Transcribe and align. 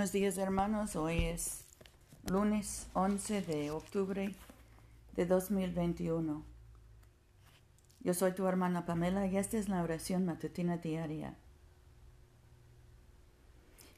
Buenos 0.00 0.12
días 0.12 0.38
hermanos, 0.38 0.96
hoy 0.96 1.24
es 1.26 1.66
lunes 2.24 2.88
11 2.94 3.42
de 3.42 3.70
octubre 3.70 4.34
de 5.14 5.26
2021. 5.26 6.42
Yo 8.00 8.14
soy 8.14 8.32
tu 8.32 8.46
hermana 8.46 8.86
Pamela 8.86 9.26
y 9.26 9.36
esta 9.36 9.58
es 9.58 9.68
la 9.68 9.82
oración 9.82 10.24
matutina 10.24 10.78
diaria. 10.78 11.34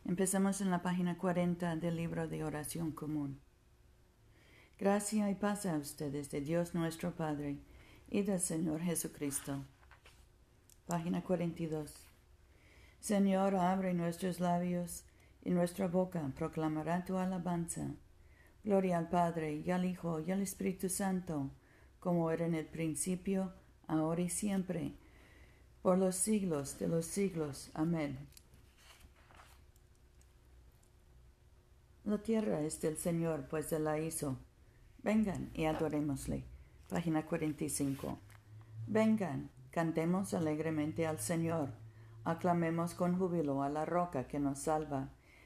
Empezamos 0.05 0.61
en 0.61 0.73
la 0.73 0.83
página 0.83 1.19
40 1.19 1.77
del 1.77 1.95
libro 1.95 2.27
de 2.27 2.43
oración 2.43 2.91
común. 2.91 3.39
Gracia 4.81 5.31
y 5.31 5.37
paz 5.37 5.67
a 5.67 5.77
ustedes 5.77 6.33
de 6.33 6.41
Dios 6.41 6.75
nuestro 6.75 7.15
Padre 7.15 7.59
y 8.11 8.23
del 8.23 8.41
Señor 8.41 8.81
Jesucristo. 8.81 9.65
Página 10.89 11.23
42. 11.23 11.95
Señor, 12.99 13.55
abre 13.55 13.95
nuestros 13.95 14.41
labios 14.41 15.05
y 15.45 15.51
nuestra 15.51 15.89
boca 15.89 16.33
proclamará 16.37 17.05
tu 17.05 17.17
alabanza. 17.17 17.95
Gloria 18.65 18.99
al 18.99 19.09
Padre, 19.09 19.57
y 19.57 19.71
al 19.71 19.85
Hijo, 19.85 20.21
y 20.21 20.31
al 20.31 20.41
Espíritu 20.41 20.89
Santo, 20.89 21.51
como 21.99 22.31
era 22.31 22.47
en 22.47 22.55
el 22.55 22.67
principio, 22.67 23.53
ahora 23.89 24.23
y 24.23 24.29
siempre, 24.29 24.95
por 25.83 25.99
los 25.99 26.15
siglos 26.15 26.79
de 26.79 26.89
los 26.89 27.07
siglos. 27.07 27.71
Amén. 27.75 28.19
La 32.05 32.19
tierra 32.19 32.61
es 32.61 32.81
del 32.81 32.97
Señor, 32.97 33.47
pues 33.49 33.73
Él 33.73 33.85
la 33.85 33.99
hizo. 33.99 34.39
Vengan 35.03 35.51
y 35.55 35.65
adorémosle. 35.65 36.45
Página 36.89 37.25
45. 37.25 38.19
Vengan, 38.87 39.51
cantemos 39.71 40.35
alegremente 40.35 41.07
al 41.07 41.19
Señor, 41.19 41.71
aclamemos 42.25 42.95
con 42.95 43.19
júbilo 43.19 43.63
a 43.63 43.69
la 43.69 43.85
roca 43.85 44.29
que 44.29 44.39
nos 44.39 44.59
salva 44.61 45.09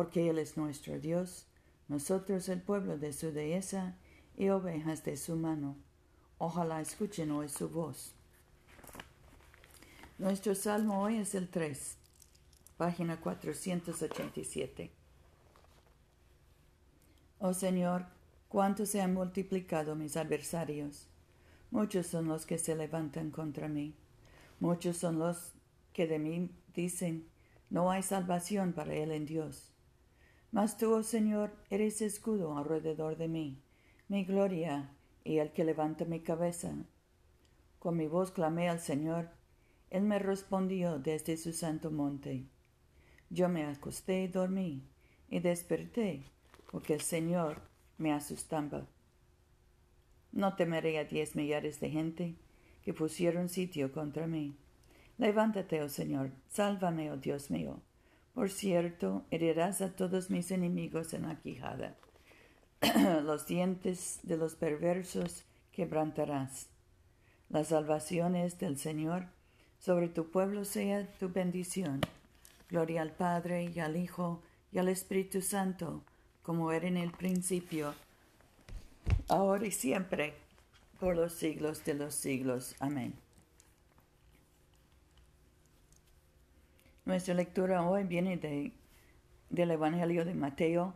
porque 0.00 0.30
Él 0.30 0.38
es 0.38 0.56
nuestro 0.56 0.98
Dios, 0.98 1.44
nosotros 1.88 2.48
el 2.48 2.62
pueblo 2.62 2.96
de 2.96 3.12
su 3.12 3.32
dehesa 3.32 3.98
y 4.34 4.48
ovejas 4.48 5.04
de 5.04 5.18
su 5.18 5.36
mano. 5.36 5.76
Ojalá 6.38 6.80
escuchen 6.80 7.30
hoy 7.32 7.50
su 7.50 7.68
voz. 7.68 8.14
Nuestro 10.16 10.54
salmo 10.54 11.02
hoy 11.02 11.18
es 11.18 11.34
el 11.34 11.50
3, 11.50 11.98
página 12.78 13.20
487. 13.20 14.90
Oh 17.38 17.52
Señor, 17.52 18.06
cuánto 18.48 18.86
se 18.86 19.02
han 19.02 19.12
multiplicado 19.12 19.96
mis 19.96 20.16
adversarios. 20.16 21.08
Muchos 21.70 22.06
son 22.06 22.26
los 22.26 22.46
que 22.46 22.56
se 22.56 22.74
levantan 22.74 23.30
contra 23.30 23.68
mí. 23.68 23.94
Muchos 24.60 24.96
son 24.96 25.18
los 25.18 25.52
que 25.92 26.06
de 26.06 26.18
mí 26.18 26.50
dicen, 26.74 27.28
no 27.68 27.90
hay 27.90 28.02
salvación 28.02 28.72
para 28.72 28.94
él 28.94 29.10
en 29.10 29.26
Dios. 29.26 29.69
Mas 30.52 30.76
tú, 30.76 30.92
oh 30.92 31.02
Señor, 31.04 31.52
eres 31.70 32.02
escudo 32.02 32.58
alrededor 32.58 33.16
de 33.16 33.28
mí, 33.28 33.62
mi 34.08 34.24
gloria 34.24 34.90
y 35.22 35.38
el 35.38 35.52
que 35.52 35.64
levanta 35.64 36.04
mi 36.04 36.20
cabeza. 36.20 36.74
Con 37.78 37.96
mi 37.96 38.08
voz 38.08 38.32
clamé 38.32 38.68
al 38.68 38.80
Señor, 38.80 39.30
Él 39.90 40.02
me 40.02 40.18
respondió 40.18 40.98
desde 40.98 41.36
su 41.36 41.52
santo 41.52 41.92
monte. 41.92 42.46
Yo 43.30 43.48
me 43.48 43.64
acosté 43.64 44.24
y 44.24 44.28
dormí, 44.28 44.82
y 45.28 45.38
desperté, 45.38 46.24
porque 46.72 46.94
el 46.94 47.00
Señor 47.00 47.62
me 47.96 48.12
asustaba. 48.12 48.88
No 50.32 50.56
temeré 50.56 50.98
a 50.98 51.04
diez 51.04 51.36
millares 51.36 51.78
de 51.78 51.90
gente 51.90 52.34
que 52.82 52.92
pusieron 52.92 53.48
sitio 53.48 53.92
contra 53.92 54.26
mí. 54.26 54.56
Levántate, 55.16 55.80
oh 55.80 55.88
Señor, 55.88 56.32
sálvame, 56.48 57.12
oh 57.12 57.16
Dios 57.16 57.52
mío 57.52 57.80
por 58.40 58.48
cierto, 58.48 59.22
herirás 59.30 59.82
a 59.82 59.90
todos 59.90 60.30
mis 60.30 60.50
enemigos 60.50 61.12
en 61.12 61.28
la 61.28 61.34
quijada. 61.34 61.94
los 63.22 63.46
dientes 63.46 64.18
de 64.22 64.38
los 64.38 64.54
perversos 64.54 65.44
quebrantarás. 65.72 66.68
La 67.50 67.64
salvación 67.64 68.36
es 68.36 68.58
del 68.58 68.78
Señor. 68.78 69.26
Sobre 69.78 70.08
tu 70.08 70.30
pueblo 70.30 70.64
sea 70.64 71.06
tu 71.18 71.28
bendición. 71.28 72.00
Gloria 72.70 73.02
al 73.02 73.10
Padre 73.10 73.64
y 73.64 73.78
al 73.78 73.98
Hijo 73.98 74.40
y 74.72 74.78
al 74.78 74.88
Espíritu 74.88 75.42
Santo, 75.42 76.02
como 76.42 76.72
era 76.72 76.88
en 76.88 76.96
el 76.96 77.12
principio, 77.12 77.92
ahora 79.28 79.66
y 79.66 79.70
siempre, 79.70 80.32
por 80.98 81.14
los 81.14 81.34
siglos 81.34 81.84
de 81.84 81.92
los 81.92 82.14
siglos. 82.14 82.74
Amén. 82.78 83.12
Nuestra 87.10 87.34
lectura 87.34 87.82
hoy 87.82 88.04
viene 88.04 88.36
de, 88.36 88.72
del 89.48 89.72
Evangelio 89.72 90.24
de 90.24 90.32
Mateo, 90.32 90.94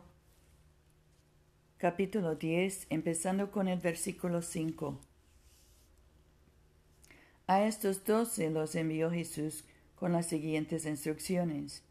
capítulo 1.75 2.35
10, 2.35 2.87
empezando 2.89 3.51
con 3.51 3.67
el 3.67 3.79
versículo 3.79 4.41
5. 4.41 4.97
A 7.47 7.63
estos 7.65 8.05
doce 8.05 8.49
los 8.49 8.75
envió 8.75 9.11
Jesús 9.11 9.65
con 9.95 10.13
las 10.13 10.27
siguientes 10.27 10.85
instrucciones. 10.85 11.83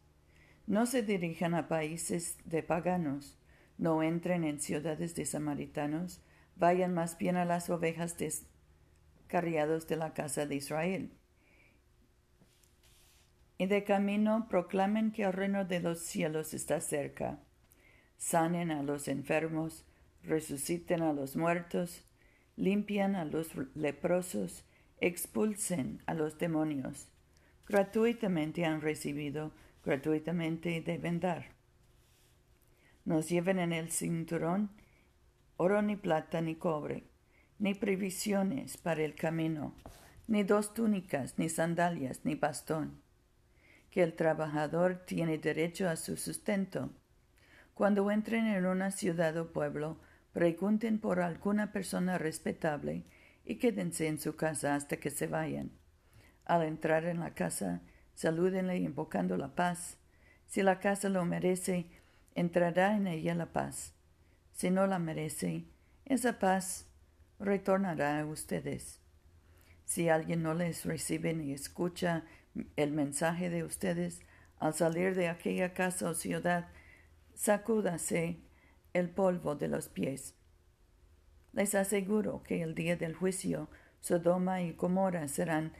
No 0.65 0.87
se 0.87 1.03
dirijan 1.03 1.53
a 1.53 1.67
países 1.67 2.39
de 2.45 2.63
paganos, 2.63 3.37
no 3.77 4.01
entren 4.01 4.43
en 4.43 4.59
ciudades 4.59 5.13
de 5.13 5.27
samaritanos, 5.27 6.19
vayan 6.55 6.95
más 6.95 7.19
bien 7.19 7.37
a 7.37 7.45
las 7.45 7.69
ovejas 7.69 8.17
descarriados 8.17 9.87
de 9.87 9.97
la 9.97 10.15
casa 10.15 10.47
de 10.47 10.55
Israel 10.55 11.11
y 13.57 13.67
de 13.67 13.83
camino 13.83 14.47
proclamen 14.49 15.11
que 15.11 15.23
el 15.23 15.33
reino 15.33 15.65
de 15.65 15.79
los 15.79 15.99
cielos 15.99 16.53
está 16.53 16.81
cerca. 16.81 17.39
Sanen 18.17 18.71
a 18.71 18.83
los 18.83 19.07
enfermos, 19.07 19.85
resuciten 20.23 21.01
a 21.01 21.13
los 21.13 21.35
muertos, 21.35 22.03
limpian 22.57 23.15
a 23.15 23.25
los 23.25 23.51
leprosos, 23.75 24.65
expulsen 24.99 26.01
a 26.05 26.13
los 26.13 26.37
demonios. 26.37 27.07
Gratuitamente 27.67 28.65
han 28.65 28.81
recibido, 28.81 29.51
gratuitamente 29.83 30.81
deben 30.81 31.19
dar. 31.19 31.53
Nos 33.05 33.29
lleven 33.29 33.59
en 33.59 33.71
el 33.71 33.91
cinturón 33.91 34.71
oro 35.57 35.81
ni 35.81 35.95
plata 35.95 36.41
ni 36.41 36.55
cobre, 36.55 37.05
ni 37.59 37.73
previsiones 37.73 38.75
para 38.75 39.03
el 39.03 39.15
camino, 39.15 39.73
ni 40.27 40.43
dos 40.43 40.73
túnicas, 40.73 41.37
ni 41.37 41.47
sandalias, 41.47 42.21
ni 42.25 42.35
bastón 42.35 43.04
que 43.95 44.03
el 44.03 44.13
trabajador 44.13 45.05
tiene 45.05 45.37
derecho 45.37 45.87
a 45.87 45.95
su 45.95 46.17
sustento. 46.17 46.89
Cuando 47.73 48.11
entren 48.11 48.45
en 48.45 48.65
una 48.65 48.91
ciudad 48.91 49.37
o 49.37 49.53
pueblo, 49.53 50.01
pregunten 50.33 50.99
por 50.99 51.21
alguna 51.21 51.71
persona 51.71 52.17
respetable 52.17 53.05
y 53.45 53.55
quédense 53.55 54.09
en 54.09 54.19
su 54.19 54.35
casa 54.35 54.75
hasta 54.75 54.97
que 54.97 55.11
se 55.11 55.27
vayan. 55.27 55.71
Al 56.43 56.63
entrar 56.63 57.05
en 57.05 57.21
la 57.21 57.35
casa, 57.35 57.83
salúdenle 58.15 58.75
invocando 58.79 59.37
la 59.37 59.55
paz. 59.55 59.97
Si 60.45 60.61
la 60.61 60.81
casa 60.81 61.07
lo 61.07 61.23
merece, 61.23 61.85
entrará 62.33 62.97
en 62.97 63.07
ella 63.07 63.33
la 63.33 63.53
paz. 63.53 63.93
Si 64.51 64.71
no 64.71 64.87
la 64.87 64.99
merece, 64.99 65.63
esa 66.03 66.37
paz 66.37 66.89
retornará 67.39 68.19
a 68.19 68.25
ustedes. 68.25 68.99
Si 69.85 70.09
alguien 70.09 70.43
no 70.43 70.53
les 70.53 70.83
recibe 70.83 71.33
ni 71.33 71.53
escucha 71.53 72.25
el 72.75 72.91
mensaje 72.91 73.49
de 73.49 73.63
ustedes, 73.63 74.21
al 74.59 74.73
salir 74.73 75.15
de 75.15 75.27
aquella 75.27 75.73
casa 75.73 76.09
o 76.09 76.13
ciudad, 76.13 76.67
sacúdase 77.33 78.39
el 78.93 79.09
polvo 79.09 79.55
de 79.55 79.67
los 79.67 79.89
pies. 79.89 80.35
Les 81.53 81.75
aseguro 81.75 82.43
que 82.43 82.61
el 82.61 82.75
día 82.75 82.95
del 82.95 83.15
juicio 83.15 83.69
Sodoma 84.01 84.61
y 84.61 84.73
Gomorra 84.73 85.27
serán 85.27 85.73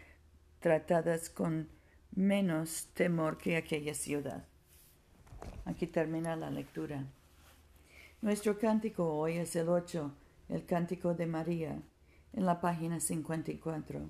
tratadas 0.60 1.30
con 1.30 1.70
menos 2.12 2.88
temor 2.94 3.38
que 3.38 3.58
aquella 3.58 3.94
ciudad. 3.94 4.46
Aquí 5.66 5.86
termina 5.86 6.36
la 6.36 6.50
lectura. 6.50 7.06
Nuestro 8.22 8.58
cántico 8.58 9.14
hoy 9.14 9.38
es 9.38 9.56
el 9.56 9.70
8, 9.70 10.12
el 10.50 10.66
cántico 10.66 11.14
de 11.14 11.28
María, 11.28 11.80
en 12.34 12.46
la 12.46 12.60
página 12.60 13.00
54. 13.00 14.10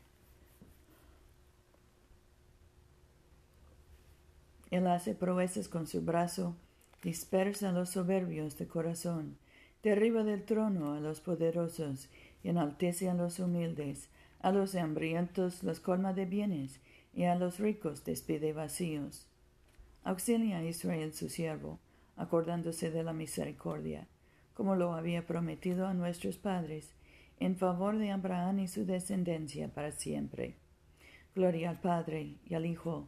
Él 4.71 4.87
hace 4.87 5.13
proezas 5.13 5.67
con 5.67 5.85
su 5.85 6.01
brazo, 6.01 6.55
dispersa 7.03 7.69
a 7.69 7.71
los 7.73 7.89
soberbios 7.89 8.57
de 8.57 8.67
corazón, 8.67 9.37
derriba 9.83 10.23
del 10.23 10.43
trono 10.43 10.93
a 10.93 10.99
los 10.99 11.19
poderosos 11.19 12.09
y 12.43 12.49
enaltece 12.49 13.09
a 13.09 13.13
los 13.13 13.39
humildes, 13.39 14.09
a 14.39 14.51
los 14.51 14.73
hambrientos 14.75 15.63
los 15.63 15.79
colma 15.79 16.13
de 16.13 16.25
bienes 16.25 16.79
y 17.13 17.23
a 17.23 17.35
los 17.35 17.59
ricos 17.59 18.05
despide 18.05 18.53
vacíos. 18.53 19.27
Auxilia 20.03 20.57
a 20.59 20.63
Israel 20.63 21.13
su 21.13 21.29
siervo, 21.29 21.79
acordándose 22.15 22.91
de 22.91 23.03
la 23.03 23.13
misericordia, 23.13 24.07
como 24.53 24.75
lo 24.75 24.93
había 24.93 25.27
prometido 25.27 25.85
a 25.85 25.93
nuestros 25.93 26.37
padres, 26.37 26.93
en 27.39 27.57
favor 27.57 27.97
de 27.97 28.11
Abraham 28.11 28.59
y 28.59 28.67
su 28.67 28.85
descendencia 28.85 29.67
para 29.67 29.91
siempre. 29.91 30.55
Gloria 31.35 31.71
al 31.71 31.81
Padre 31.81 32.35
y 32.45 32.53
al 32.53 32.65
Hijo 32.65 33.07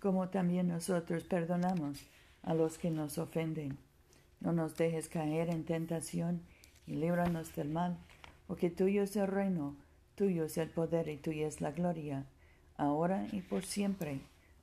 como 0.00 0.28
también 0.28 0.68
nosotros 0.68 1.24
perdonamos 1.24 2.04
a 2.42 2.54
los 2.54 2.78
que 2.78 2.90
nos 2.90 3.18
ofenden 3.18 3.78
no 4.40 4.52
nos 4.52 4.76
dejes 4.76 5.08
caer 5.08 5.50
en 5.50 5.64
tentación 5.64 6.42
y 6.86 6.94
líbranos 6.94 7.54
del 7.56 7.68
mal, 7.68 7.96
porque 8.46 8.70
tuyo 8.70 9.02
es 9.02 9.16
el 9.16 9.26
reino, 9.26 9.76
tuyo 10.14 10.44
es 10.44 10.56
el 10.58 10.70
poder 10.70 11.08
y 11.08 11.16
tuya 11.16 11.46
es 11.46 11.60
la 11.60 11.72
gloria, 11.72 12.24
ahora 12.76 13.26
y 13.32 13.40
por 13.40 13.64
siempre. 13.64 14.20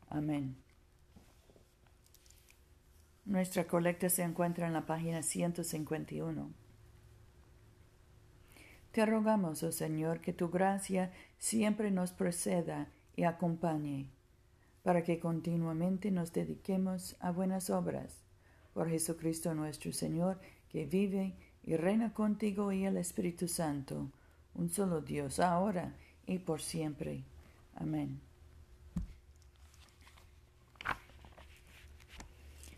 Amén. 0.09 0.55
Nuestra 3.25 3.65
colecta 3.65 4.09
se 4.09 4.23
encuentra 4.23 4.67
en 4.67 4.73
la 4.73 4.85
página 4.85 5.23
151. 5.23 6.49
Te 8.91 9.05
rogamos, 9.05 9.61
oh 9.63 9.71
Señor, 9.71 10.21
que 10.21 10.31
tu 10.31 10.49
gracia 10.49 11.11
siempre 11.37 11.91
nos 11.91 12.11
preceda 12.11 12.87
y 13.17 13.23
acompañe, 13.23 14.07
para 14.85 15.03
que 15.03 15.19
continuamente 15.19 16.11
nos 16.11 16.31
dediquemos 16.31 17.15
a 17.19 17.31
buenas 17.31 17.71
obras 17.71 18.21
por 18.71 18.87
Jesucristo 18.87 19.55
nuestro 19.55 19.91
Señor, 19.91 20.39
que 20.69 20.85
vive 20.85 21.33
y 21.63 21.75
reina 21.75 22.13
contigo 22.13 22.71
y 22.71 22.85
el 22.85 22.97
Espíritu 22.97 23.47
Santo, 23.47 24.11
un 24.53 24.69
solo 24.69 25.01
Dios, 25.01 25.39
ahora 25.39 25.95
y 26.27 26.37
por 26.37 26.61
siempre. 26.61 27.23
Amén. 27.73 28.21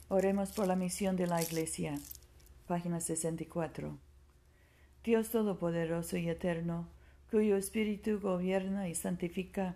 Oremos 0.07 0.53
por 0.53 0.65
la 0.65 0.77
misión 0.77 1.17
de 1.17 1.27
la 1.27 1.43
Iglesia. 1.43 1.99
Página 2.67 3.01
64. 3.01 3.97
Dios 5.03 5.29
Todopoderoso 5.29 6.15
y 6.15 6.29
Eterno, 6.29 6.87
cuyo 7.29 7.57
Espíritu 7.57 8.21
gobierna 8.21 8.87
y 8.87 8.95
santifica 8.95 9.75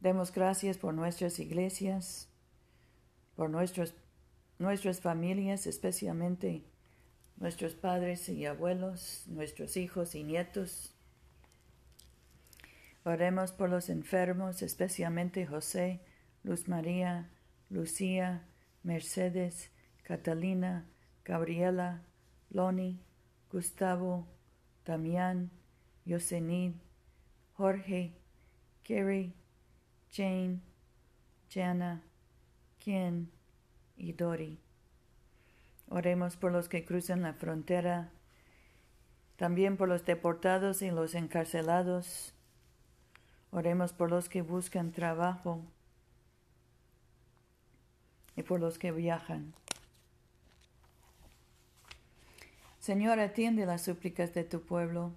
Demos 0.00 0.32
gracias 0.32 0.78
por 0.78 0.94
nuestras 0.94 1.38
iglesias, 1.38 2.28
por 3.34 3.50
nuestros, 3.50 3.94
nuestras 4.58 5.00
familias, 5.00 5.66
especialmente 5.66 6.64
nuestros 7.36 7.74
padres 7.74 8.28
y 8.28 8.46
abuelos, 8.46 9.24
nuestros 9.26 9.76
hijos 9.76 10.14
y 10.14 10.24
nietos. 10.24 10.94
Oremos 13.04 13.52
por 13.52 13.70
los 13.70 13.88
enfermos, 13.88 14.62
especialmente 14.62 15.46
José, 15.46 16.00
Luz 16.42 16.66
María, 16.68 17.30
Lucía, 17.70 18.46
Mercedes, 18.82 19.70
Catalina, 20.02 20.86
Gabriela, 21.24 22.02
Loni, 22.50 23.00
Gustavo, 23.52 24.26
Damián, 24.84 25.50
Yosenid, 26.04 26.72
Jorge, 27.54 28.12
Kerry, 28.82 29.34
Jane, 30.16 30.60
Jana, 31.50 32.02
Ken 32.82 33.30
y 33.98 34.14
Dori. 34.14 34.58
Oremos 35.90 36.36
por 36.36 36.52
los 36.52 36.70
que 36.70 36.86
cruzan 36.86 37.20
la 37.20 37.34
frontera, 37.34 38.10
también 39.36 39.76
por 39.76 39.88
los 39.88 40.06
deportados 40.06 40.80
y 40.80 40.90
los 40.90 41.14
encarcelados. 41.14 42.32
Oremos 43.50 43.92
por 43.92 44.08
los 44.08 44.30
que 44.30 44.40
buscan 44.40 44.90
trabajo 44.90 45.60
y 48.36 48.42
por 48.42 48.58
los 48.58 48.78
que 48.78 48.92
viajan. 48.92 49.52
Señor, 52.78 53.20
atiende 53.20 53.66
las 53.66 53.82
súplicas 53.82 54.32
de 54.32 54.44
tu 54.44 54.62
pueblo 54.62 55.12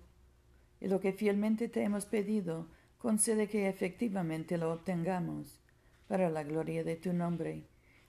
y 0.82 0.88
lo 0.88 1.00
que 1.00 1.14
fielmente 1.14 1.70
te 1.70 1.84
hemos 1.84 2.06
pedido, 2.06 2.68
concede 3.00 3.48
que 3.48 3.68
efectivamente 3.68 4.58
lo 4.58 4.72
obtengamos 4.72 5.60
para 6.08 6.30
la 6.30 6.44
gloria 6.44 6.84
de 6.84 6.96
tu 6.96 7.14
nombre, 7.14 7.64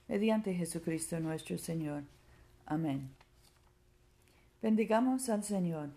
mediante 0.07 0.53
Jesucristo 0.53 1.19
nuestro 1.19 1.57
Señor. 1.57 2.03
Amén. 2.65 3.09
Bendigamos 4.61 5.29
al 5.29 5.43
Señor. 5.43 5.89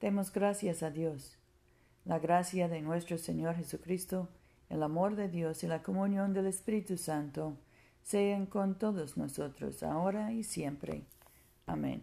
Demos 0.00 0.32
gracias 0.32 0.82
a 0.82 0.90
Dios. 0.90 1.36
La 2.04 2.18
gracia 2.18 2.68
de 2.68 2.80
nuestro 2.80 3.18
Señor 3.18 3.56
Jesucristo, 3.56 4.28
el 4.68 4.82
amor 4.82 5.16
de 5.16 5.28
Dios 5.28 5.64
y 5.64 5.66
la 5.66 5.82
comunión 5.82 6.32
del 6.32 6.46
Espíritu 6.46 6.96
Santo 6.96 7.56
sean 8.02 8.46
con 8.46 8.78
todos 8.78 9.16
nosotros, 9.16 9.82
ahora 9.82 10.32
y 10.32 10.44
siempre. 10.44 11.04
Amén. 11.66 12.02